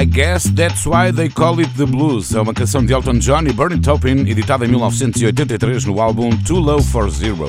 [0.00, 2.32] I Guess That's Why They Call It The Blues.
[2.32, 6.60] É uma canção de Elton John e Bernie Taupin, editada em 1983 no álbum Too
[6.60, 7.48] Low For Zero.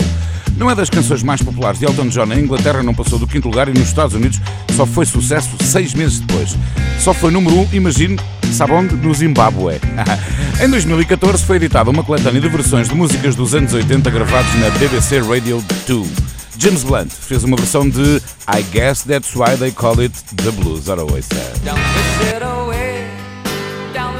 [0.57, 3.47] Não é das canções mais populares de Elton John na Inglaterra, não passou do quinto
[3.47, 4.41] lugar e nos Estados Unidos
[4.75, 6.57] só foi sucesso seis meses depois.
[6.97, 8.17] Só foi número um, imagine,
[8.51, 8.95] sabe onde?
[8.95, 9.79] No Zimbábue.
[10.59, 14.71] em 2014 foi editada uma coletânea de versões de músicas dos anos 80 gravados na
[14.71, 16.29] BBC Radio 2.
[16.59, 18.21] James Blunt fez uma versão de
[18.53, 20.89] I Guess That's Why They Call It The Blues.
[20.89, 21.29] Ora, ouça.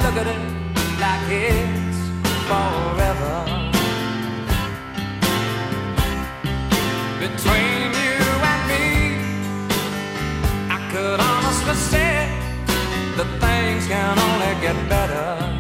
[0.10, 0.42] Look at it
[1.00, 2.00] like it's
[2.50, 3.36] forever.
[7.20, 8.88] Between you and me,
[10.76, 12.28] I could honestly say
[13.18, 15.59] that things can only get better.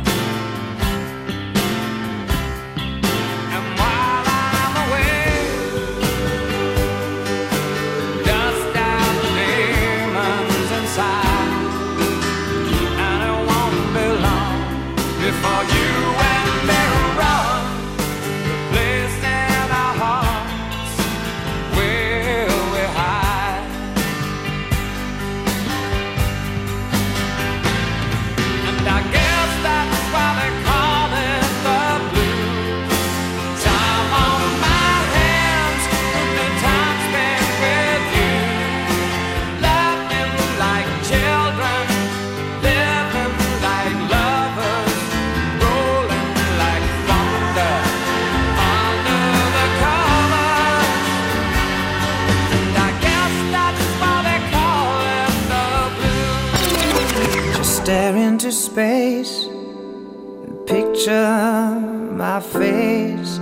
[58.51, 61.79] Space and picture
[62.23, 63.37] my face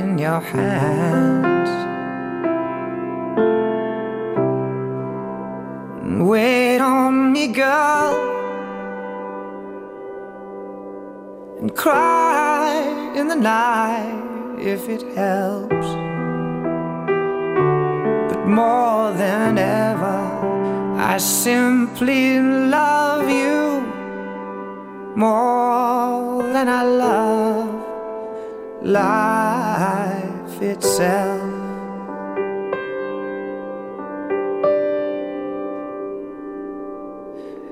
[0.00, 1.70] in your hands.
[6.02, 8.14] And wait on me, girl,
[11.60, 15.88] and cry in the night if it helps.
[18.30, 20.18] But more than ever,
[21.12, 23.65] I simply love you
[25.16, 27.86] more than I love
[28.82, 31.40] life itself.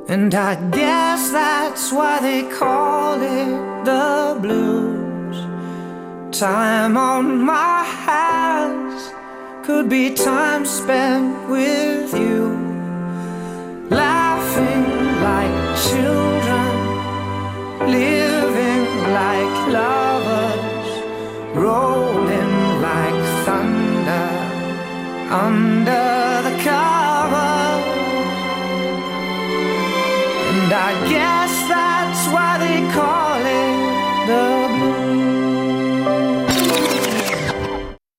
[0.09, 5.37] And I guess that's why they call it the blues.
[6.39, 9.13] Time on my hands
[9.67, 12.43] could be time spent with you,
[13.91, 14.85] laughing
[15.23, 16.24] like children
[21.55, 24.29] rolling like thunder
[25.31, 26.24] under